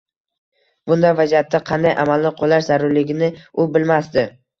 [0.91, 3.29] Bunday vaziyatda qanday amalni qo‘llash zarurligini
[3.65, 4.25] u bilmasdi.